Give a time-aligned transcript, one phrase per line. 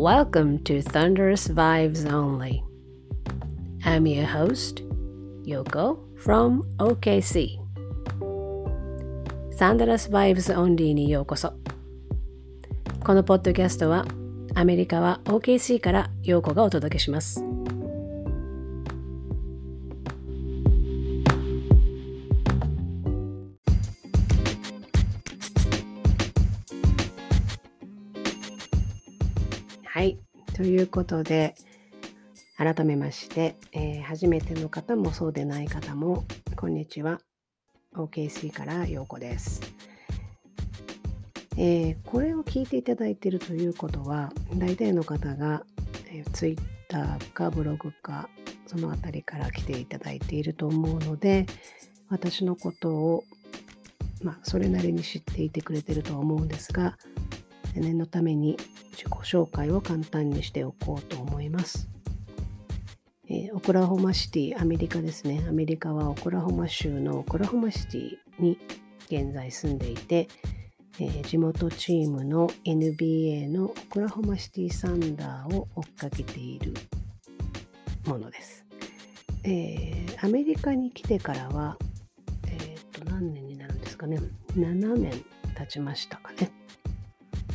[0.00, 2.64] Welcome to Thunderous Vibes Only.
[3.84, 4.82] I'm your host,
[5.44, 7.58] Yoko from OKC.
[9.58, 11.52] Thunderous Vibes Only にようこそ。
[13.04, 14.06] このポッドキャストは
[14.54, 17.49] アメリカは OKC からヨーコがお届けします。
[30.60, 31.54] ということで、
[32.58, 37.18] 改めまして、えー、初めての方もそうでない方も、こんにちは。
[37.96, 39.62] OKC からようこです。
[41.56, 45.64] えー、これを聞いていただいているということは、大体の方が、
[46.12, 48.28] えー、Twitter かブログか、
[48.66, 51.46] そのあたりから来ていただいていると思うので、
[52.10, 53.24] 私のことを、
[54.22, 56.98] まあ、それなりに知っていてくれてると思うんですが、
[57.74, 58.58] 念のために
[58.92, 61.88] 自己紹介を簡単にしておこうと思います。
[63.28, 65.44] えー、オクラホマシティ、アメリカですね。
[65.48, 68.58] アメリカはオクラホマ州のオクラホマシティに
[69.06, 70.28] 現在住んでいて、
[70.98, 76.74] えー、地元チームの NBA のオクラホマシティサンダーを追っかけている
[78.04, 78.66] ものです。
[79.44, 81.78] えー、アメリカに来てからは、
[82.48, 84.18] えっ、と、何年になるんですかね。
[84.56, 85.24] 7年
[85.56, 86.50] 経ちましたかね。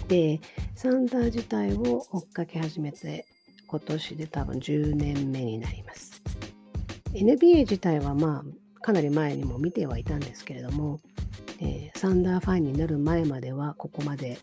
[0.07, 0.39] で、
[0.75, 3.25] サンダー自体を追っかけ始めて、
[3.65, 6.21] 今年で多分10年目になります。
[7.13, 10.99] NBA 自体はまあ、かなり前にも見てはいたんですけれども、
[11.61, 14.37] えー、サンダーファンになる前まではここまで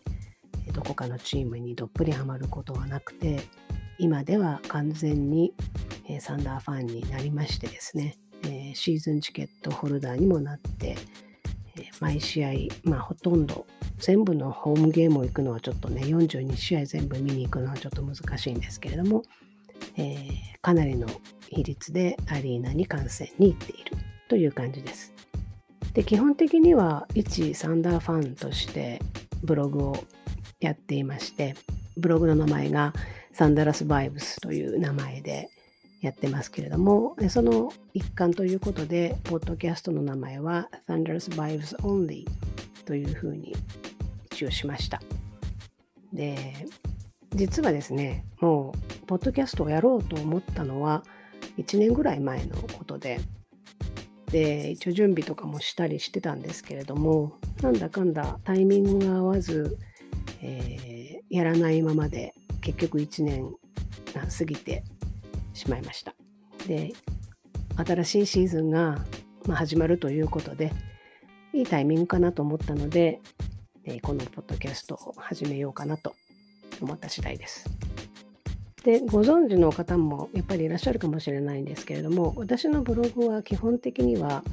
[0.73, 3.41] どこかのチームにどっぷりハマることはなくて
[3.99, 5.53] 今では完全に、
[6.19, 10.97] サンダーファンになりましてですね、えー、シーズンチケットホルダーにもなって、
[11.99, 12.51] 毎試合、
[12.83, 13.65] まあ、ほとんど
[13.97, 19.23] 全部のホームゲームを行くのはちょっとね42試合全部見に行くのはちょっと難しいんですけれども、
[19.97, 20.17] え
[20.61, 21.07] かなりの
[21.49, 23.97] 比率でアリーナに観戦に行っている
[24.27, 25.13] という感じです。
[25.93, 28.99] で基本的には一サンダーファンとして
[29.43, 30.03] ブログを
[30.59, 31.55] やっていまして
[31.97, 32.93] ブログの名前が
[33.31, 35.49] サンダラスバイブスという名前で
[36.03, 42.25] やってますけれどもその一環ということでポッドキャストの名前は Thunder's Vibes Only
[42.85, 43.55] というふうに
[44.25, 45.01] 一応しました。
[46.11, 46.67] で
[47.33, 51.03] 実はですねもうポッドキャストをやろうと思ったのは
[51.57, 53.21] 1年ぐらい前のことで
[54.29, 59.77] で一応準備とかもしたりしてたんですけれどもなんだかんだタイミングが合わず、
[60.41, 63.55] えー、やらないままで結局1年
[64.13, 64.83] 過ぎて
[65.53, 66.13] しまいました
[66.67, 66.93] で
[67.75, 68.99] 新しいシーズンが、
[69.49, 70.71] 始まるということで
[71.53, 73.19] いいタイミングかなと思ったので、
[74.01, 76.15] このポッドキャストを始めようかなと
[76.81, 77.69] 思った次第です。
[78.83, 84.43] でご存知の方もやっぱりいらっしゃるかもしれないんですけれども私のブログは基本的には、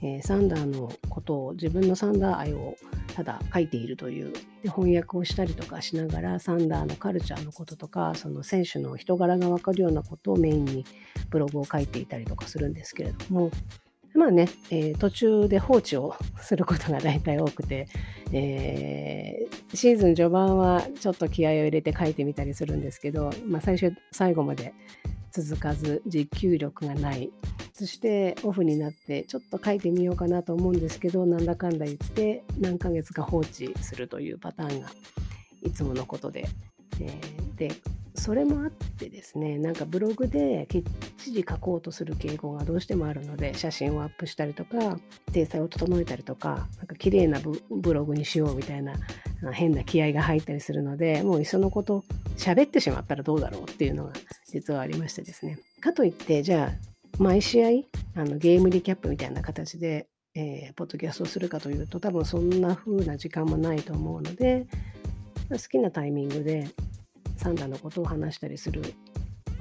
[0.00, 2.76] えー、サンダーのことを自分のサンダー愛を
[3.14, 4.32] ただ書いているという。
[4.62, 10.84] で翻訳をしたりとかしながらサンダーのカルチャーのこととかその選手の人柄が分かるようなことをメインに
[11.30, 13.50] ブログを書いていたりとかするんですけれども
[14.14, 17.88] まあね、えー、途中で放置をすることが大体多くて、
[18.32, 24.72] えー、シーズン序盤はちょっと気合を入れて書いてみたりするんですけど、まあ、最初最後まで
[25.34, 27.32] 続かず持久力がない。
[27.72, 34.88] そしてオフになってちょっと書いてみようかなと思うんですけどなんだかんだ言って何ヶ月か放置するというパターンが
[35.62, 36.46] いつものことで、
[37.00, 37.72] えー、で
[38.24, 40.82] それもあってですねなんかブログできっ
[41.18, 44.98] ちり書こうとする傾向がどうしてもあるので写真をアップしたりとか
[45.34, 48.94] 体裁を整えたりとかなんか綺麗なブログにしようみたいな
[49.52, 52.02] 変な気合が入ったりするのでもういっそのこと
[52.38, 54.12] 喋ってしまったらどうだろうっていうのが
[54.46, 55.58] 実はありましてですね。
[55.82, 57.68] かといってじゃあ毎試合
[58.14, 64.66] あのゲームリキャップみたいな形で、えー、ポッドキャストをするかというと多分そんな風な時間もないと思うので
[65.50, 66.70] 好きなタイミングで
[67.36, 68.82] サンダーのことを話したりする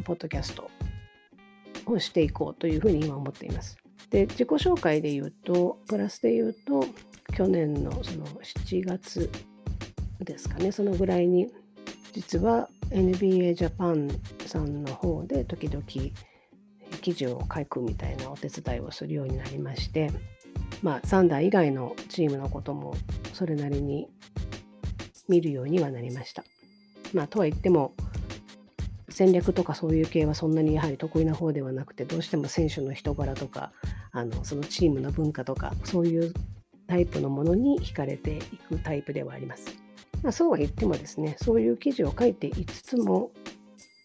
[0.03, 0.69] ポッドキャスト
[1.85, 3.77] をしていこうというふうに今思っています。
[4.09, 6.85] で自己紹介で言うとプラスで言うと
[7.35, 9.29] 去年のその7月
[10.19, 11.47] ですかねそのぐらいに
[12.13, 14.09] 実は NBA ジャパン
[14.45, 15.83] さんの方で時々
[17.01, 20.11] 記事を書くみたいなお手伝いをするようになりまして
[20.83, 22.95] まあサンダー以外のチームのことも
[23.33, 24.07] それなりに
[25.27, 26.43] 見るようにはなりました。
[27.13, 27.93] まあ、とは言っても、
[29.09, 33.71] 戦略とかそういう系はそんなにやはり得意な方ではなくて、どうしても選手の人柄とか、
[34.11, 36.33] あのそのチームの文化とか、そういう
[36.87, 39.77] タイプのものに惹かれていくタイプではあります。
[40.23, 43.31] まあ、そうは言ってもですね、そういう記事を書いていつつも、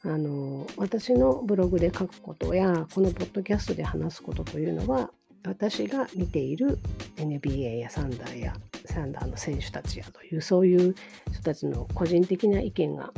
[0.05, 5.11] あの私のブログで書くことやこのポッドキャストで話すことというのは
[5.45, 6.79] 私が見ている
[7.17, 8.55] NBA やサンダーや
[8.85, 10.95] サンダーの選手たちやというそういう
[11.33, 13.13] 人たちの個人的な意見が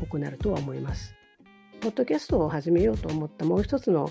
[0.00, 1.14] 多くなるとは思います。
[1.80, 4.10] ポッドキャストを始めようと思ったもう一つの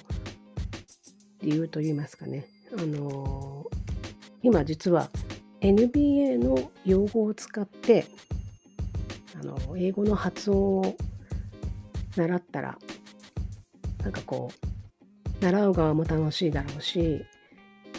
[1.41, 3.65] 理由といいますかね、あの
[4.41, 5.09] 今実は
[5.61, 8.05] NBA の用語を使って
[9.39, 10.95] あの英語の発音を
[12.15, 12.77] 習ったら
[14.03, 14.74] なんかこう
[15.41, 17.25] 習う側も楽しいだろうし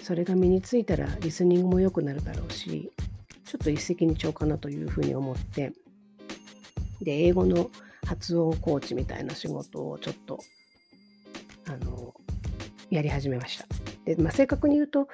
[0.03, 2.93] それが身についたらリスニングも良くなるだろうし
[3.45, 5.73] ちょっと一石二鳥かなというふうに思って
[7.01, 7.71] で英語の
[8.07, 10.39] 発音コーチみたいな仕事をちょっと
[11.69, 12.15] あの
[12.91, 13.67] やり始めました。
[14.05, 15.09] でまあ、正確に言うと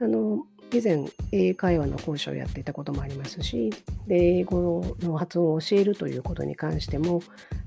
[0.00, 3.70] あの以前英会話の講師をやっていたこともありますし
[4.06, 7.20] で英語の発音を教えるということに関しても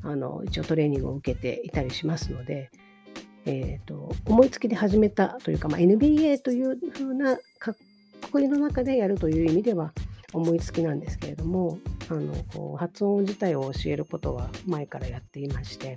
[0.03, 2.71] あの一応トレーニングを受けていたりしますので、
[3.45, 7.75] えーと、思いつきで始めたというか、まあ、NBA というふうなく
[8.31, 9.93] くりの中でやるという意味では
[10.33, 11.77] 思いつきなんですけれども
[12.09, 15.95] あのこう発音自体を教えることは前からやっていまして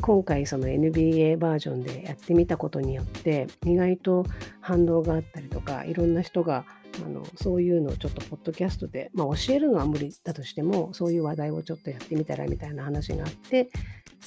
[0.00, 4.26] 今回その NBA バージョンでやってみたことによって意外と
[4.60, 6.64] 反応があったりとかいろんな人が
[7.04, 13.70] あのそういうのをちょっとポッドキャストで、まあ、教えるのは無理だとしてもそういう話題をちょっとやってみたらみたいな話があって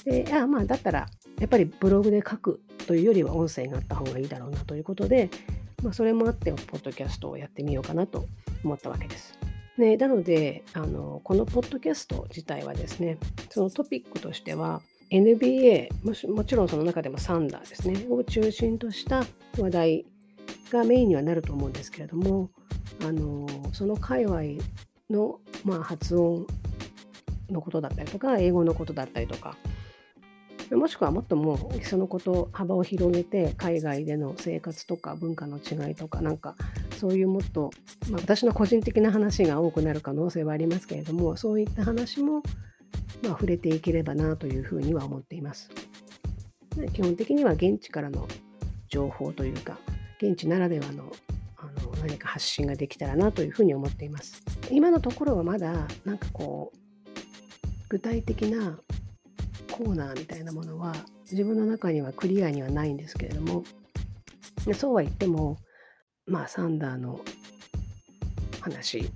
[0.04, 1.08] であまあだったら
[1.40, 5.30] やっぱりブログで書くというよりは音声があった方がいいだろうなということで、
[5.82, 8.26] まあ、それもあってポッドキャストをやってみようかなと
[8.62, 9.36] 思ったわけです。
[9.78, 13.16] ね、なのであのこのポッドキャスト自体はですね
[13.48, 19.24] そのトピックとしては NBA ももちろんその中でもサンダーですねを中心とした
[19.58, 20.06] 話題
[20.70, 22.50] がメインにはなると思うんですけれども
[23.02, 24.42] あのその界隈
[25.08, 26.46] の、まあ、発音
[27.48, 29.56] のことだったりとか英語のことだったりとか
[30.70, 36.54] もしくはもっともうそのこと幅を広げて海外での生活とか文化の違いとかなんか
[36.98, 37.70] そういうもっと、
[38.10, 42.42] まあ、私の個人的な話が多くなる可能性はありますけれどもそういった話も、まあ、
[43.30, 45.70] 触れていければなというふうには思っています。
[46.92, 48.28] 基本的には現地からの
[48.88, 49.78] 情報というか
[50.22, 51.12] 現地ならではの
[51.56, 54.42] あの何か発信ができたらなというふうに思っています。
[54.70, 56.78] 今のところはまだなんかこう
[57.88, 58.78] 具体的な
[59.70, 60.94] コーナーみたいなものは
[61.30, 63.64] 自分の中にはクリアにはないんですけれども
[64.74, 65.56] そうは言っても
[66.26, 67.20] まあサンダーの
[68.60, 69.10] 話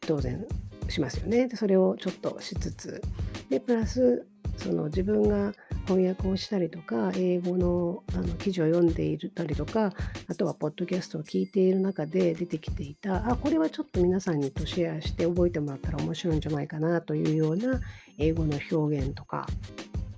[0.00, 0.46] 当然
[0.88, 1.48] しますよね。
[1.48, 3.02] でそれをちょっとしつつ
[3.50, 4.26] でプラス
[4.56, 5.52] その自分が
[5.86, 9.92] 翻訳をしたりとか英語のあの記事を読んでいたりとか
[10.28, 17.80] あとはポッドキャストを聞いている中で出てきていたあこれはちょっと皆さんにとシェアして覚えてもらったら面白いんじゃないかなというような
[18.18, 19.46] 英語の表現とか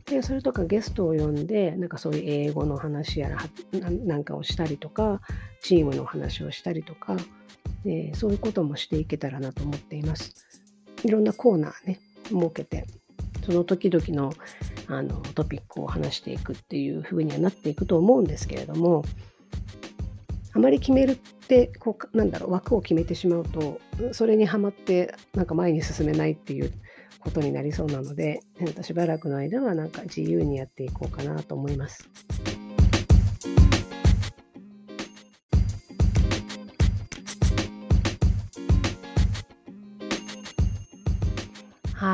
[0.06, 3.38] でそれとかゲストを呼んでなんかそういう英語の話やら
[3.80, 5.20] なんかをしたりとか
[5.62, 7.16] チームの話をしたりとか、
[7.84, 10.34] えそういうこともしていけたらなと思っています。
[11.04, 12.86] いろんなコーナーね設けて
[13.44, 14.32] その時々の
[14.88, 19.04] あのトピックを話していくっていうふうにはなっていくと思うんですけれども
[20.54, 23.80] あまり決めるってこうなんだろう枠を決めてしまうと
[24.12, 26.72] それにはまってなんか前に進めないっていう
[27.20, 28.40] ことになりそうなので
[28.82, 32.08] しばらくの間はなんか自由にやっていこうかなと思います。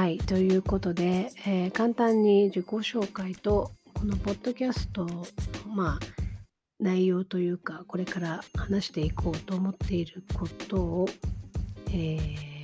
[0.04, 5.08] はい、ということで、えー、簡単に自己紹介とこのポッドキャスト
[5.66, 5.98] まあ
[6.78, 11.08] 内容というかこれから話していこうと思っていることを、
[11.88, 12.18] え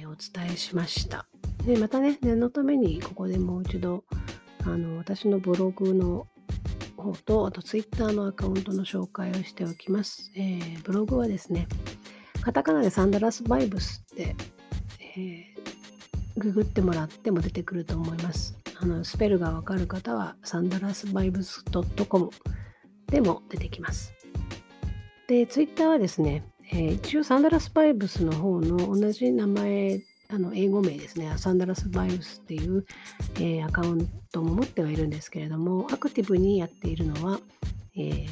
[0.04, 1.24] ー、お伝えしました。
[1.64, 4.04] でまたね念のためにここでもう一度
[4.66, 6.26] あの私のブログの
[6.98, 10.30] 方とあとツイッターのアカウントの紹介をしておきます。
[10.36, 11.68] えー、ブログはですね
[12.42, 14.36] カタカナでサンダラスバイブスって、
[15.16, 15.49] えー
[16.40, 18.56] ググってもらっても出てくると思います。
[18.80, 21.62] あのスペルがわかる方はサンダラスバイブス
[22.08, 22.30] .com
[23.06, 24.14] でも出てきます。
[25.28, 26.42] で、ツイッターはですね、
[26.72, 32.86] えー、一応サンダラスバイブスの方の同じ名前、あの英語名ですね、サンダラスバイブスっていう、
[33.34, 37.38] えー、アカウントも持ってはいるんですけれども、アクティブにやっているのは、
[37.96, 38.26] えー、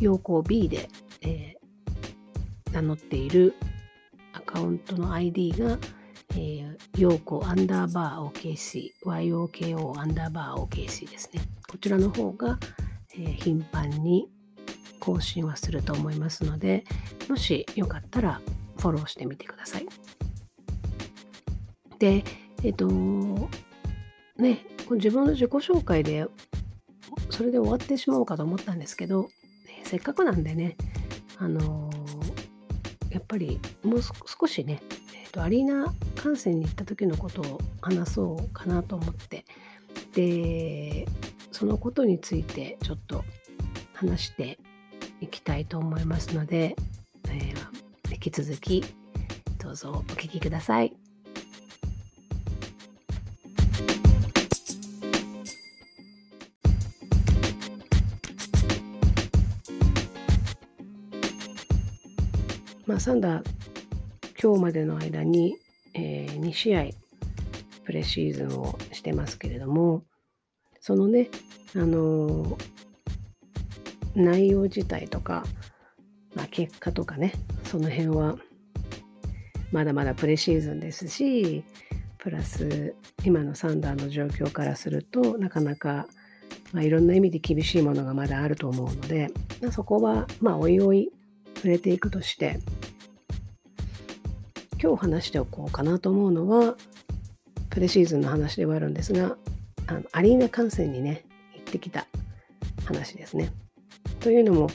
[0.00, 0.88] 陽光 B で、
[1.22, 3.54] えー、名乗っている
[4.32, 5.78] アカウントの ID が、
[6.32, 11.40] えー、陽子アンダーバー OKC、YOKO アンダーバー OKC ですね。
[11.68, 12.58] こちらの方が、
[13.14, 14.28] えー、頻繁に
[15.00, 16.84] 更新はすると思いますので、
[17.28, 18.40] もしよかったら
[18.78, 19.86] フォローしてみてください。
[21.98, 22.24] で、
[22.62, 22.86] えっと、
[24.36, 26.26] ね、自分の自己紹介で、
[27.30, 29.28] それで終わってしまおうかと思ったんですけど、
[29.84, 30.76] せっかくなんでね、
[31.38, 31.90] あの
[33.10, 34.82] やっぱりもう少しね、
[35.30, 39.44] と、アリーナ観戦に行った時のことを話そうかなと思って
[40.14, 41.06] で
[41.52, 43.24] そのことについてちょっと
[43.94, 44.58] 話して
[45.20, 46.76] いきたいと思いますので、
[47.28, 48.84] えー、引き続き
[49.58, 50.94] どうぞお聞きください。
[62.86, 63.59] まあ、サンダー
[64.42, 65.58] 今日までの間に、
[65.92, 66.86] えー、2試合
[67.84, 70.02] プレシーズンをしてますけれども
[70.80, 71.28] そのね、
[71.76, 72.56] あのー、
[74.14, 75.44] 内容自体とか、
[76.34, 78.38] まあ、結果とかねその辺は
[79.72, 81.62] まだまだプレシーズンですし
[82.16, 82.94] プラス
[83.26, 86.06] 今のサンダーの状況からするとなかなか、
[86.72, 89.28] まあ、いろんな意味で厳しいものがまだあると思うので、
[89.60, 91.10] まあ、そこはまあおいおい
[91.56, 92.58] 触れていくとして
[94.82, 96.74] 今日話しておこうかなと思うのは
[97.68, 99.36] プレシーズンの話ではあるんですが
[99.86, 102.06] あのアリーナ観戦にね行ってきた
[102.86, 103.52] 話ですね。
[104.20, 104.68] というのも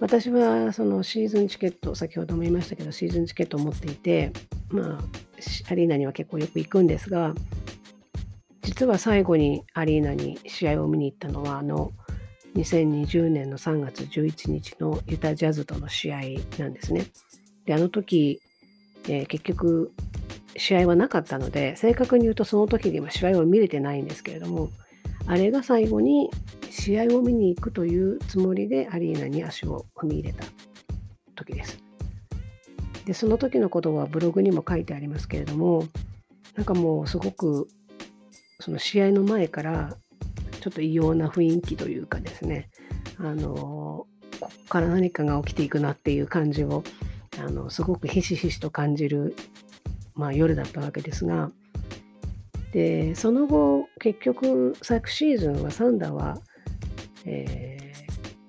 [0.00, 4.32] 私はそのシーズンチケット先ほども言いましたけどシーズンチケットを持っていて
[4.68, 5.00] まあ
[5.70, 7.34] アリーナには結構よく行くんですが
[8.62, 11.92] 実は最後にアリーナに試合を見に行ったのはあの
[12.54, 16.20] 2020年の3月11日のユタジャズとの試合
[16.58, 17.06] なんですね。
[17.64, 18.40] であの時
[19.08, 19.92] えー、結局
[20.56, 24.68] 試合はなかったので正確に言うとその時には試合を見れてないんですけれども
[25.26, 26.30] あれが最後に
[26.70, 30.44] 試合を見に行くというつもりでアリーナに足を踏み入れた
[31.34, 31.82] 時です。
[33.06, 35.86] でその時のことはブログにも書いてありますけれども
[36.54, 37.66] なんかもうすごく
[38.60, 39.96] その試合の前から
[40.60, 42.70] ちょっと異様な雰囲気というかですね
[43.18, 44.06] あのこ
[44.40, 46.84] こから何かが起きていくなっていう感じを
[47.38, 49.34] あのすごくひしひしと感じる、
[50.14, 51.50] まあ、夜だったわけですが
[52.72, 56.38] でその後結局昨シーズンはサンダーは、
[57.24, 57.94] え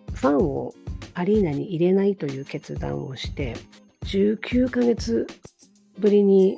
[0.07, 0.73] ー、ファンを
[1.13, 3.55] アリーナに入れないという決断をして
[4.05, 5.27] 19ヶ月
[5.99, 6.57] ぶりに、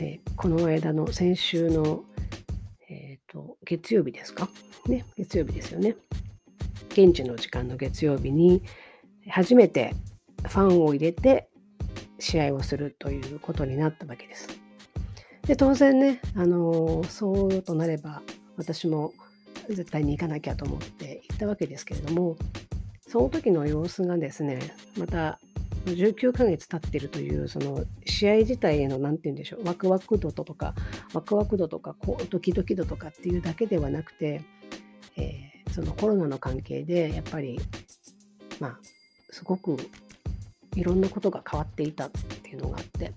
[0.00, 2.04] えー、この間の先週の、
[2.88, 4.48] えーと月曜日ですか？
[4.86, 5.96] ね月曜日ですよね。
[6.90, 8.62] 現地の時間の月曜日に
[9.28, 9.94] 初めて
[10.44, 11.48] ファンを入れて
[12.18, 14.48] 試合をするということになったわけです。
[15.46, 18.22] で当然ね、あのそうとなれば
[18.56, 19.12] 私も
[19.68, 22.36] 絶対に行かなきゃと思って行ったわけですけれども
[23.08, 24.60] その時の様子がですね
[24.96, 25.40] また
[25.86, 30.74] 19ヶ月経ってるというその試合自体への何て言うんでしょうワクワク度とか
[31.12, 34.42] ワクワク度とかこうドキドキ度とかっていうだけではなくて、
[35.16, 37.60] えー、そのコロナの関係でやっぱり
[38.60, 38.78] まあ
[39.30, 39.76] すごく
[40.74, 43.12] いろんなことが変わっていたっていうのがあって、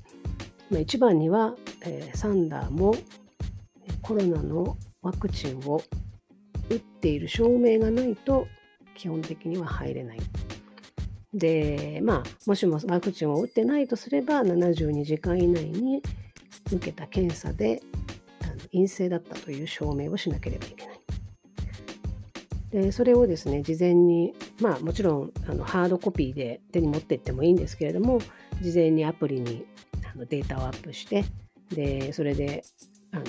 [0.69, 2.95] まあ、一番には、えー、サンダーも
[4.01, 5.81] コロナのワクチンを
[6.69, 8.47] 打っている証明がないと
[8.95, 10.19] 基本的には入れない。
[11.33, 16.01] で、まあ、もしもワクチンを打ってないとすれば、72時間以内に
[16.71, 17.81] 受けた検査で
[18.71, 20.94] 陰性だったという証明をしなければいけない。
[22.81, 28.19] でそれをですね事前にまあもちろんあのハードコピーで手に持っていってもいいんですけれども
[28.61, 29.65] 事前にアプリに
[30.13, 31.23] あのデータをアップして
[31.69, 32.65] でそれで
[33.13, 33.23] あの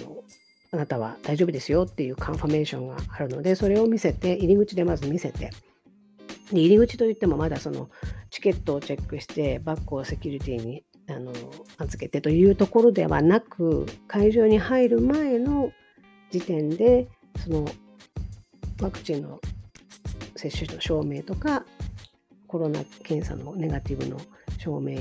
[0.73, 5.50] あなたは大丈夫ですよっていうカンファメーションがあるのでそれを見せて入り口でまず見せて
[6.50, 7.88] で入り口といってもまだその
[8.31, 11.33] チケットをチェックしてバッグをセキュリティにあの
[11.79, 15.71] 預けてというところではなく会場に入る前の
[16.33, 17.07] 時点で
[17.45, 17.65] その
[18.80, 19.40] ワクチンの
[20.37, 21.64] 接種の証明とか
[22.47, 24.18] コロナ検査のネガティブの
[24.59, 24.97] 証明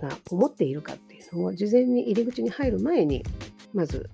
[0.00, 3.24] が思っているかっていうのを事前に入り口に入る前に
[3.72, 4.10] まず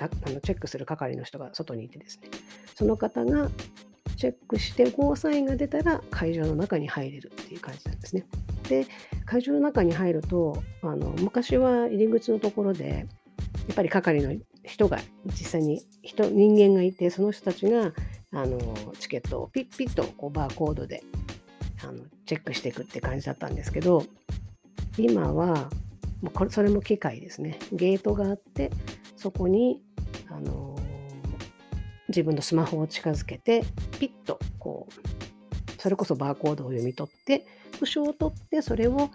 [0.00, 2.28] あのチェックする係の人が外にいてですね
[2.74, 3.48] その方が
[4.16, 8.26] チェックしてゴーサインが出たら会場の中に入れるっていう感じなんですね。
[8.68, 8.86] で
[9.26, 13.06] 会場の中に入るとあの昔は入り口のところで
[13.66, 17.92] やっぱり係の人が実際に人人間がいてその人たちが
[18.34, 18.58] あの
[18.98, 21.02] チケットをピッピッとこうバーコードで
[21.82, 24.04] あのチェックしていくって感じだったんですけど
[24.98, 25.70] 今は
[26.20, 27.58] もうこれそれも機械ですね。
[27.72, 28.70] ゲートがあって
[29.16, 29.82] そこに
[30.28, 30.76] あの
[32.08, 33.64] 自分のスマホを近づけて
[33.98, 37.46] ピッとこうそれこそバーコードを読み取って
[37.84, 39.10] スを取ってそれを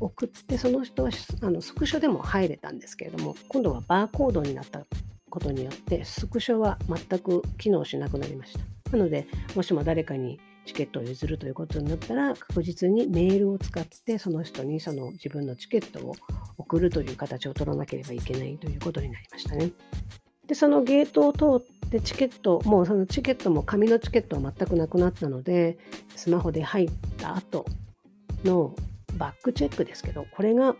[0.00, 1.10] 送ってその人は
[1.42, 4.86] あのスクショでも入れたんですけれども今度はバーコードになった
[5.34, 9.26] ことによってスクショは全く機能しなくなりましたなので
[9.56, 16.14] もしも誰かにチケットを譲るということになったら確実にメールを使ってその人にその自分のチケットを
[16.56, 19.72] 送るという形を取らなければいけないということになりましたね。
[20.46, 25.78] でそのゲートを通ってチケットもうそのチケットも紙のチケットは全くなくなったので
[26.16, 27.66] スマホで入った後
[28.44, 28.74] の
[29.18, 30.76] バックチェックですけどこれが、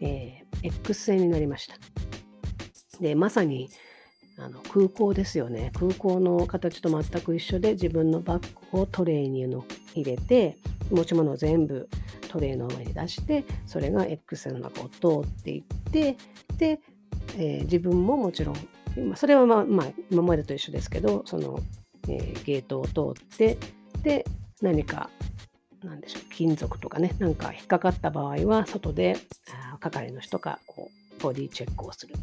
[0.00, 1.76] えー、X 線になりました。
[3.00, 3.70] でまさに
[4.38, 5.70] あの空港ですよね。
[5.74, 9.46] 空港の形と全く一緒で自分のバッグをトレイに
[9.94, 10.58] 入れて
[10.90, 11.88] 持ち物を全部
[12.28, 16.16] トレイの上に出してそれが X の中を通っていって
[16.58, 16.80] で、
[17.38, 18.56] えー、自分ももちろん
[19.16, 21.60] それはまあ、まあ、今までと一緒ですけどその、
[22.08, 23.56] えー、ゲートを通って
[24.02, 24.24] で
[24.60, 25.10] 何か
[25.84, 29.16] なんでしょう金属とかねなんか引っかかった場合は外で
[29.80, 32.14] 係の人がこうボディチェックをする。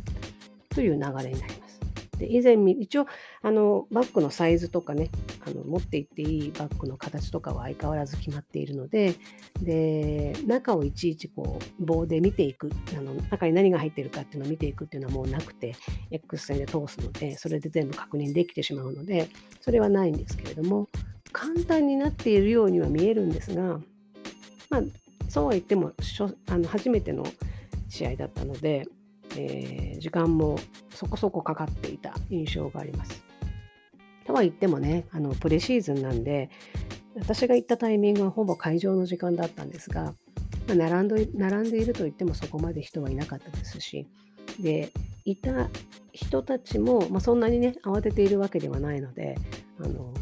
[0.74, 1.82] という流れになります。
[2.22, 3.08] で以前一応
[3.42, 5.10] あのバッグのサイズとかね
[5.46, 9.16] あの持っていっていいバッグの形とかは相変わらず決まっているので
[9.60, 15.76] で中をいちいちこう棒で見ていくあの中に何が入ってるかっていうのを見ていくっていうのはもうなくて
[16.12, 19.28] X 線で通すのでそれで全部確認できてしまうので
[19.60, 20.90] それはないんですけれども
[21.32, 23.80] 簡単になっているようには見えるんですが
[24.70, 24.82] まあ
[25.28, 25.94] そうは言っても
[26.48, 27.26] あの初めての
[27.90, 28.88] 試合だったので
[29.38, 30.58] えー、時間も
[30.94, 33.24] そこそこかかっていた印象があります。
[34.26, 36.50] とは言ってもね、あのプレシーズンなんで、
[37.16, 40.14] 私が行ったタイミングはほぼ会場の時間だったんですが、
[40.68, 44.08] まあ、並んで並んでいると言ってもそこまで人はいなかったですし、
[44.60, 44.92] で、
[45.26, 45.70] いた
[46.12, 49.36] 人たちも、まあ、そんなにね、慌てているわけではないので、
[49.80, 50.14] あの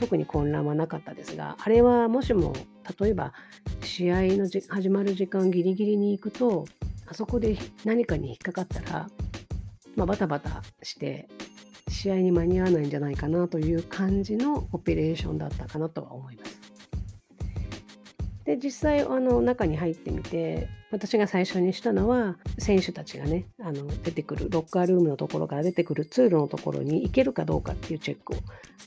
[0.00, 2.52] 特に混乱はなかったですが、あれはもしも、
[3.00, 3.32] 例えば
[3.82, 6.64] 試合の始まる時間ギリギリに行くと、
[7.06, 9.08] あそこで何かに引っかかったら、
[9.96, 11.28] まあ、バタバタして
[11.88, 16.63] 試合に間に合わないんじゃないかなという感じのオペレーションだったかなとは思います。
[18.44, 28.36] で実際あの中に入ってみて私が最初にしたのは選手たちがねあの出てくるロッカールームのところから出てくる通路のところに行けるかどうかっていうチェックを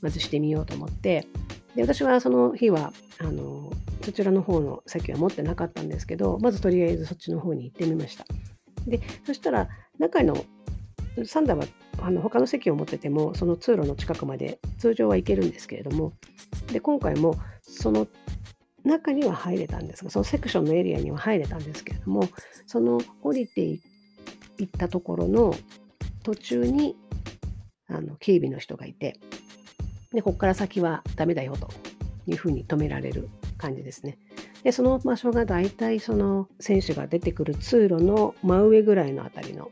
[0.00, 1.26] まずしてみようと思って
[1.74, 8.24] で私はその日はあのそちらの方の席は持ってなかったんですけどまずとりあえずそっちの方に行ってみました。
[8.86, 9.68] でそしたら
[9.98, 10.36] 中の
[11.24, 11.64] サンダーは
[12.00, 16.12] あの他の席を持っててもその通路の近くまで通常は行けるんですけれども
[16.72, 18.06] で今回もその
[18.84, 22.28] 中には入れたんですがそのセクションのエリアには入れたんですけれども
[22.66, 23.80] その降りてい
[24.64, 25.54] ったところの
[26.22, 26.96] 途中に
[27.88, 29.18] あの警備の人がいて
[30.12, 31.68] でここから先はダメだよと
[32.26, 34.18] いうふうに止められる感じですね。
[34.62, 39.70] でその場所がだいたいその選手が出てくる通路の真上ぐらいのあたりの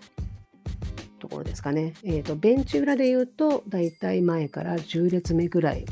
[1.19, 1.95] ところですかね。
[2.05, 5.85] えーと、ベンチ裏で言うとだいたい前から10列目ぐらい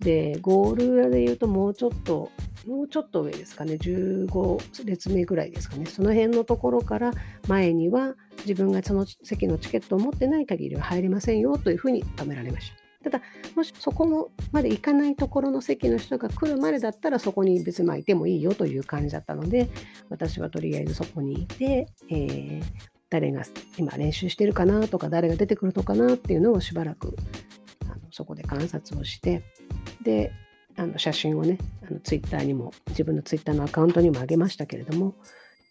[0.00, 2.30] でゴール裏で言うともうちょっと
[2.66, 7.12] もうちょっと上ですかね15列目ぐらいですかねその辺のところから
[7.48, 8.14] 前には
[8.46, 12.86] 自分がその席のチケットを持ってない限りは入れませんよというふうに止められました。
[13.08, 13.20] ただ、
[13.54, 19.68] もしそこまで行かないところの席の人が来るまでだったら、そこに別にいてもいいよという感じだったので、
[20.08, 22.62] 私はとりあえずそこにいて、えー、
[23.08, 23.44] 誰が
[23.76, 27.14] 今練習してるかなとか、誰が出てくるのかなっていうのをしばらく
[27.84, 29.44] あのそこで観察をして、
[30.02, 30.32] で、
[30.76, 31.58] あの写真をね、
[31.88, 35.14] あのツイッターにも、自分のツイッターのアカウントにも上げましたけれども、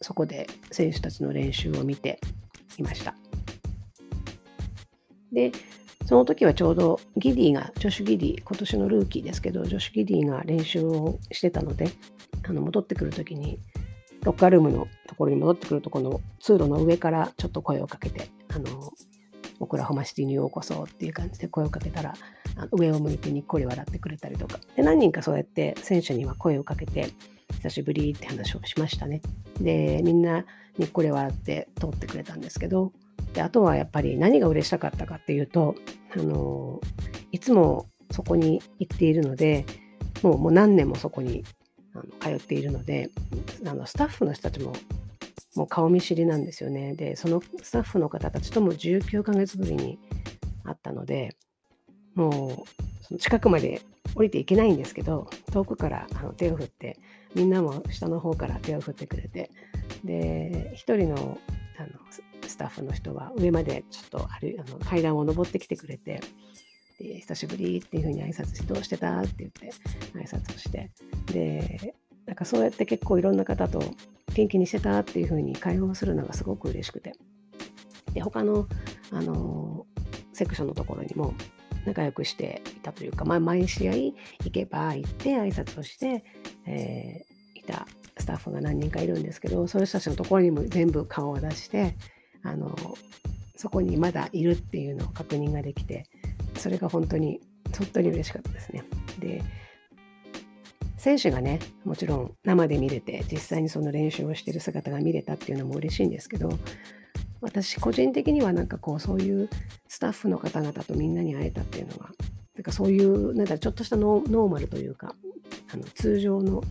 [0.01, 2.19] そこで選手たちの練習を見て
[2.77, 3.15] いました。
[5.31, 5.51] で、
[6.05, 11.89] その時はちょうどギディが、ジョシュ・ギディ、今年のルーキーですけど、ジョシュ・ギディが練習をしてたので、
[12.47, 13.59] あの戻ってくる時に、
[14.23, 18.91] ロッカールームのところに戻ってくるとこの通路の上からちょっと声をかけて、あの、
[19.59, 22.13] オクラホマシティにようこそっていう感じで声をかけたら、
[22.57, 24.59] あの上を向いてにっこり笑ってくれたりとか。
[24.75, 27.11] で、何人かそうやって選手には声をかけて、
[27.61, 29.21] 久しぶりって話をしましたね。
[29.61, 30.45] で、みんな
[30.77, 32.91] にっこり笑って通ってくれたんですけど、
[33.35, 35.75] であとはやっぱり何が嬉しかったかっていうと
[36.15, 36.79] あの
[37.31, 39.65] いつもそこに行っているので
[40.23, 41.43] もうもう何年もそこに
[41.93, 41.97] あ
[42.29, 43.09] の通っているので
[43.65, 44.73] あのスタッフの人たちも
[45.55, 46.95] もう顔見知りなんですよね。
[46.95, 49.99] でそのスタッフの方たちとも19ヶ月ぶりに
[50.63, 51.35] 会ったので
[52.13, 53.81] もうその近くまで
[54.15, 56.97] 降りていけないんですけど遠くからあの手を振って
[57.33, 59.51] みんなも下の方から手を振ってくれて
[60.03, 61.39] で一人の
[61.77, 61.89] あの
[62.47, 66.21] スタッフの人は上までちょっとあるあの階段を登ってきてくれて
[66.99, 69.19] で久しぶりっていうふうに挨拶してどうしてた？
[69.19, 69.71] って言って
[70.13, 70.91] 挨拶をして
[71.27, 71.93] で
[72.25, 73.81] なんかそうやって結構いろんな方と
[74.33, 77.13] 元気にしてたっていうふうに会話をするのがすごく嬉しくて
[78.13, 78.67] で他の、
[79.11, 79.85] あの
[80.33, 81.33] セクションのところにも
[81.85, 84.13] 仲良くしていたというか、まあ、毎試合行
[84.51, 86.23] けば行って挨拶をして、
[86.65, 91.95] えー、いたスタッフが何人かいるんですけどそういう人たちのところにも全部顔を出して
[92.43, 92.75] あの
[93.55, 96.05] そこにまだいるっていうのを確認ができて
[96.57, 97.39] それが本当に
[97.77, 98.83] 本当に嬉しかったですね。
[99.19, 99.43] で
[100.97, 106.49] 選手がねもちろん生で見れて実際にその練習をしてる姿が見れたっていうのも嬉しいんですけど
[107.41, 109.49] 私個人的にはなんかこうそういう
[109.87, 112.09] スタッフの方々とみんなに会えたっていうのが
[112.55, 115.15] なんかそういうなんかちょっとしたノーマルというか
[115.73, 116.63] あの通常の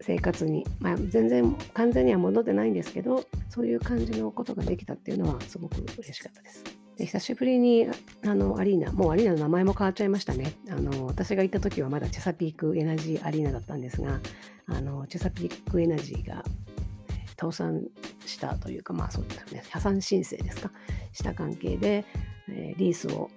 [0.00, 6.83] 生活に、まあ、全然完全には戻ってないんですけどそういう感じのことができたっていうのはすごく嬉しかったです。
[6.96, 7.86] で久しぶりに
[8.24, 10.52] あのアリーナ、もうアリーナの名前も変わっちゃいましたね。
[10.70, 14.20] あの私が行った時はまだチェサピークエナジーアリーナだったんですが、
[14.66, 16.44] あのチェサピークエナジーが
[17.36, 17.82] 倒産
[18.26, 20.70] したというか、まあそうですね、破産申請ですか、
[21.12, 22.04] した関係で、
[22.48, 23.28] えー、リースを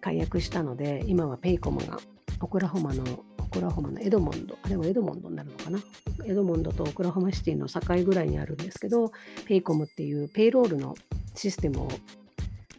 [0.00, 1.98] 解約したので、今は Paycom が
[2.40, 3.04] オクラホマの
[3.38, 5.80] オクラホマのエドモンド、あれはエドモンドになるのかな？
[6.24, 9.10] エドモンドとオクラホマシティの境ぐらいにあるんですけど、
[9.46, 10.94] Paycom っていう payroll の
[11.34, 11.88] システムを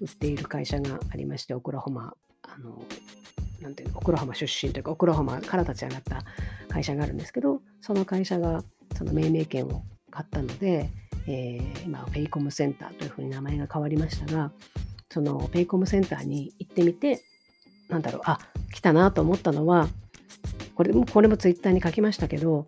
[0.01, 2.81] 売っている会社がありまして、オクラホマ、あの、
[3.61, 6.23] なんていうの、オクラホマ出身というか、オクラホマから立ち上がった
[6.67, 8.63] 会社があるんですけど、その会社が
[8.97, 10.89] その命名権を買ったので、
[11.27, 14.51] えー、今、ペイコムセンターというふうに名前が変わりましたが、
[15.09, 17.21] そのペイコムセンターに行ってみて、
[17.89, 18.39] なんだろう、あ、
[18.73, 19.87] 来たなと思ったのは、
[20.75, 22.67] これも、これもツイッターに書きましたけど、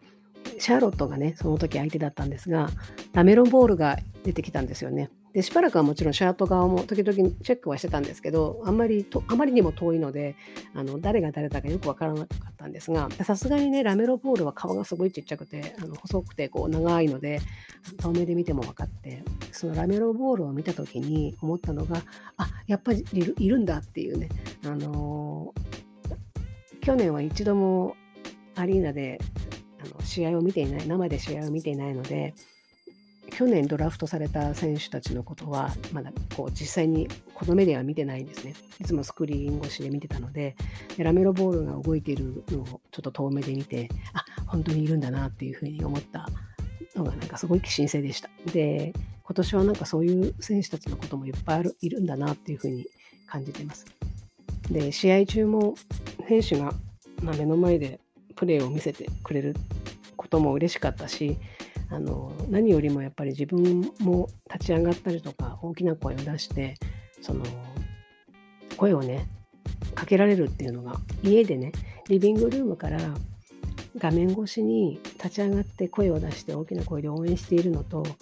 [0.60, 2.70] シャーロットがね、その時相手だったんですが、
[3.14, 5.10] ラメロンボールが出てきたんですよね。
[5.34, 10.36] でしばらくはもちろんシャート側も時々チェックはしてたんですけどあんまりとあまりにも遠いので
[10.76, 17.42] あの誰が誰だかよくわからなかったんですがさすがにねラメロボールは顔がすごいちっちゃくてあの細くてこう長いので
[17.98, 22.04] 遠目で見ても分かってそのラメロボールを見た時に思ったのが
[22.38, 24.30] あやっぱりいるんだっていうね、
[24.66, 27.96] あのー、去年は一度も
[28.56, 29.20] アリーナで
[29.84, 32.36] あの試合を見ていない生で試合を見ていないので
[33.36, 38.54] 去年ドラフトされた選手たちのことはまだこう実際にこの目では見てないんですね。
[38.80, 40.56] いつもスクリーン越しで見てたので
[40.98, 46.30] ラメロボールが動いているのをちょっと遠目で見てあ本当にいるんだなっていうふうに思った
[46.96, 48.30] のがなんかすごい新鮮でした。
[48.52, 48.94] で
[49.24, 52.86] 今年はなんかそういう選手たちのこともいっぱいあるいるんだなっていうふうに
[53.26, 53.86] 感じてます。
[54.70, 55.76] で試合中も
[56.28, 56.74] 選手が
[57.22, 58.00] 目の前で
[58.36, 59.56] プレーを見せてくれる
[60.18, 61.38] ことも嬉しかったし
[61.94, 66.76] あの何よりもやっぱり自分も立ち上がったりとか大きな声を出して
[67.22, 67.46] その
[68.78, 69.28] 声をね
[69.94, 71.72] かけられるっていうのが家でね
[72.10, 73.00] リビングルームから
[74.00, 78.16] 画面越しに立ち上がって声を出して大きな声で応援しているのとやっ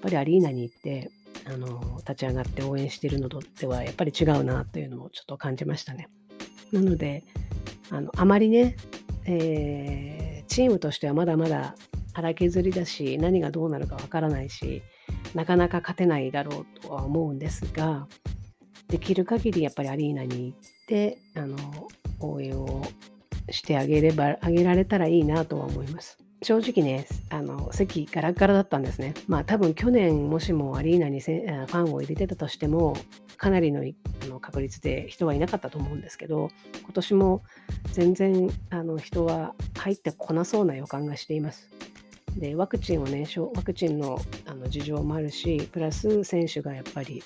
[0.00, 1.10] ぱりアリーナに行って
[1.44, 6.08] あの立ち上がって応援しているのとではやっぱり違うなというのをちょっと感じましたね。
[6.70, 7.24] なので
[7.90, 8.76] あのあまりね、
[9.24, 11.74] えー、チームとしてはまだまだ
[12.18, 14.82] 荒削りだし何がどうなるかわからないし
[15.34, 18.08] なかなか勝てないだろうとは思うんですが
[18.88, 21.56] できる限りやっぱりアリーナに行ってあの
[22.20, 22.84] 応援を
[23.50, 26.18] してあげればあげられたらいいなとは思います。
[26.42, 29.14] 正直ね、あの席ガラガラだったんですね。
[29.26, 32.96] まあ多分去年もしもアリーナにファンを入れてたとしても、
[33.36, 33.82] かなりの
[34.28, 36.50] の確率で人はいなかったと思うんですけど、
[36.82, 37.42] 今年も
[37.92, 41.68] 全然あの人は入ってこなそうな予感がしています。
[42.38, 47.22] でワクチンをねワクチンのあの事情もあるしプラス選手がやっぱり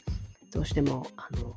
[0.52, 1.56] どうしてもあの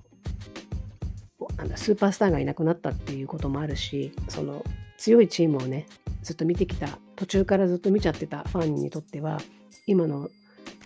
[1.75, 4.63] スーパースターがいなくなったっていうこともあるしその
[4.97, 5.87] 強いチームをね
[6.21, 9.39] ずっと見てきた途中からずっと見ちゃってたファンにとっては
[9.87, 10.29] 今の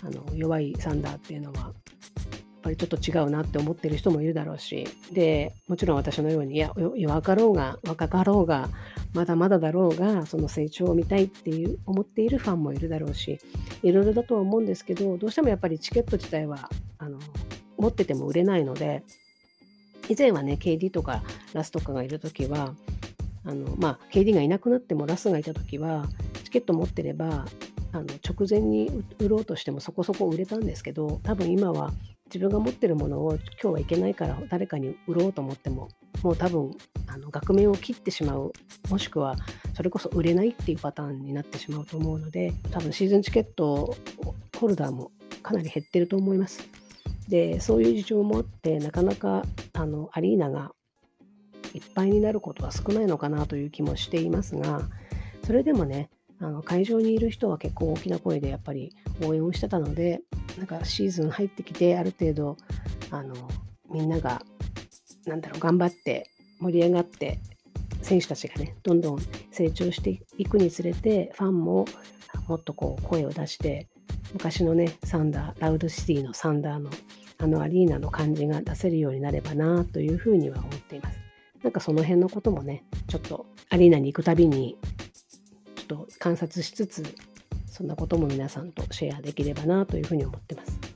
[0.03, 1.71] あの弱いサンダーっていうのはやっ
[2.61, 8.69] ぱりちょっと違うなって思ってる人もいるだろうしでもちろん私のようにいや弱かろうが若かろうが
[9.13, 13.39] まだまだだろうがその成長を見たいっていう思っているファンもいるだろうし
[13.81, 16.69] いろいろだとは思うんですけどどうしてもやっぱりチケット自体は
[16.99, 17.17] あの
[17.77, 19.03] 持ってても売れないので
[20.09, 22.73] 以前はね KD とかラスとかがいる時は
[23.45, 26.07] あの、まあ、KD がいなくなってもラスがいた時は
[26.43, 27.45] チケット持ってれば
[27.91, 31.91] あの直前に売ろうとしてもそこそこ売れたんですけど多分今は
[32.25, 35.89] 自分が持ってるものを今日はいけないから誰かに売ろうと思っても
[36.23, 36.71] もう多分
[37.07, 38.51] あの額面を切ってしまう
[38.89, 39.35] もしくは
[39.73, 43.95] それこそ売れないっていうパターンになってしまうと思うので多分シーズンチケット
[44.57, 46.67] ホルダーもかなり減ってると思います。
[47.29, 49.43] でそういう事情もあってなかなか
[49.73, 50.71] あのアリーナが
[51.73, 54.81] いっぱいになることは少ないのかなという気もしていますが
[55.45, 56.09] それでもね
[56.41, 60.21] あの会場にいる人は結構大きな声でやっぱり応援をしてたので
[60.57, 62.57] なんかシーズン入ってきてある程度
[63.11, 63.35] あの
[63.91, 64.41] みんなが
[65.29, 67.39] なんだろう頑張って盛り上がって
[68.01, 69.19] 選手たちがねどんどん
[69.51, 71.85] 成長していくにつれてファンも
[72.47, 73.87] もっとこう声を出して
[74.33, 76.89] 昔のねサンダーラウドシティのサンダーの
[77.41, 81.17] あのアリーナの感じが出せるようになればなというふうには思っています。
[81.63, 84.77] なんかその辺のこともねちょっとアリーナに行くたびに
[85.75, 87.03] ちょっと観察しつつ
[87.67, 90.88] そんなことも皆さんとシェアできればなというふうに思ってます。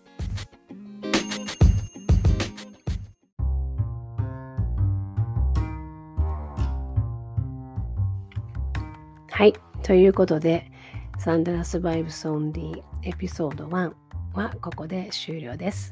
[9.43, 9.53] はい。
[9.81, 10.71] ということで、
[11.19, 13.93] サンダラスバイブスオンリーエピソード1
[14.35, 15.91] はここで終了です。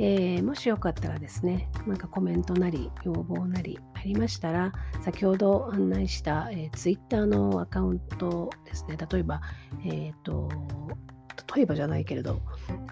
[0.00, 4.72] えー、もしよかったらですね、なんかコメントなり要望なりありましたら、
[5.04, 9.40] 先ほど案内した、えー、Twitter のアカウントですね、例えば、
[9.84, 10.48] えっ、ー、と、
[11.54, 12.40] 例えばじゃないけれど、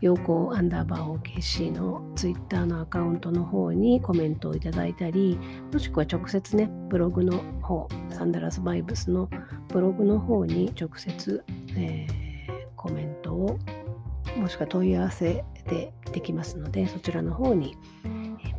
[0.00, 5.38] 陽光アンダーバー OKC の Twitter のアカウントの方にコメントをいただいたり、
[5.72, 9.28] もしくは直接ね、ブログの方、サンダラスバイブスの
[9.68, 11.44] ブログの方に直接、
[11.76, 13.58] えー、コメントを
[14.36, 17.76] もしくは問い合わせでできますので、そちらの方に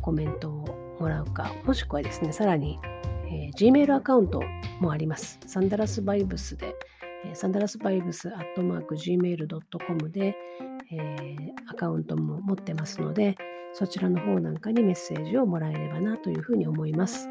[0.02, 2.78] コメントをもらうか、もしくはですね、さらに、
[3.26, 4.42] えー、Gmail アカウント
[4.80, 5.38] もあります。
[5.46, 6.74] サンダラスバイブスで、
[7.34, 10.36] サンダラスバイブスアットマーク Gmail.com で、
[10.92, 13.36] えー、アカウントも持ってますので、
[13.72, 17.28] そちらの方なんかにメッセージをもらえればなというふうに思います。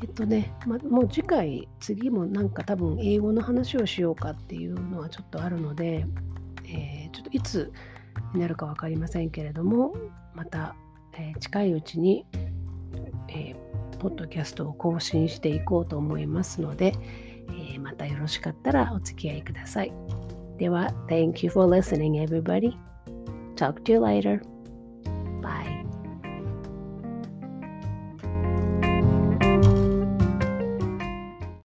[0.00, 6.06] えっとね、ま、もう次回、次もなんか多分英語の話をしようかっていうのはちょっとあるので、
[6.66, 7.72] えー、ちょっといつ
[8.34, 9.94] になるか分かりませんけれども
[10.34, 10.76] また、
[11.16, 12.26] えー、近いうちに、
[13.28, 16.92] えー、ポッドキャストを更新していこうと思いますので、
[17.88, 19.92] またよろしかったらお付き合いください。
[20.58, 22.76] では、Thank you for listening, everybody.
[23.56, 24.42] Talk to you later.